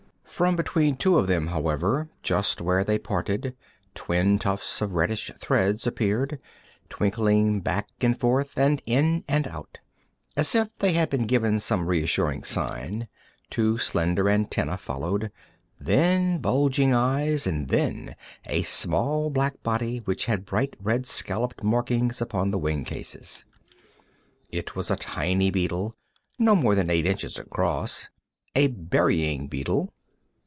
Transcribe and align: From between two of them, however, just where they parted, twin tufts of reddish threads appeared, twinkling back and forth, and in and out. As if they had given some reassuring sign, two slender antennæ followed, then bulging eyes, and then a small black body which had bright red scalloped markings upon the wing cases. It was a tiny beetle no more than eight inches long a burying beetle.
From 0.41 0.55
between 0.55 0.95
two 0.95 1.19
of 1.19 1.27
them, 1.27 1.47
however, 1.47 2.09
just 2.23 2.61
where 2.61 2.83
they 2.83 2.97
parted, 2.97 3.55
twin 3.93 4.39
tufts 4.39 4.81
of 4.81 4.93
reddish 4.93 5.29
threads 5.39 5.85
appeared, 5.85 6.39
twinkling 6.89 7.59
back 7.61 7.87
and 7.99 8.19
forth, 8.19 8.57
and 8.57 8.81
in 8.87 9.23
and 9.27 9.47
out. 9.47 9.77
As 10.35 10.55
if 10.55 10.69
they 10.79 10.93
had 10.93 11.27
given 11.27 11.59
some 11.59 11.85
reassuring 11.85 12.41
sign, 12.43 13.07
two 13.51 13.77
slender 13.77 14.23
antennæ 14.23 14.79
followed, 14.79 15.31
then 15.79 16.39
bulging 16.39 16.91
eyes, 16.91 17.45
and 17.45 17.67
then 17.67 18.15
a 18.47 18.63
small 18.63 19.29
black 19.29 19.61
body 19.61 19.99
which 20.05 20.25
had 20.25 20.45
bright 20.47 20.75
red 20.81 21.05
scalloped 21.05 21.61
markings 21.61 22.19
upon 22.19 22.49
the 22.49 22.57
wing 22.57 22.83
cases. 22.83 23.45
It 24.49 24.75
was 24.75 24.89
a 24.89 24.95
tiny 24.95 25.51
beetle 25.51 25.95
no 26.39 26.55
more 26.55 26.73
than 26.73 26.89
eight 26.89 27.05
inches 27.05 27.39
long 27.55 27.85
a 28.55 28.67
burying 28.67 29.47
beetle. 29.47 29.93